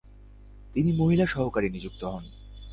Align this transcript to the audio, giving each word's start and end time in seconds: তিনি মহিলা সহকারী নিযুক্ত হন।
তিনি 0.75 0.91
মহিলা 0.93 1.25
সহকারী 1.25 1.67
নিযুক্ত 1.69 2.01
হন। 2.03 2.25